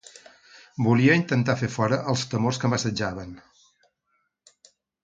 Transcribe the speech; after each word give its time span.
Volia 0.87 1.17
intentar 1.21 1.57
fer 1.61 1.69
fora 1.75 2.01
els 2.15 2.25
temors 2.33 2.63
que 2.65 2.73
m’assetjaven. 2.73 3.39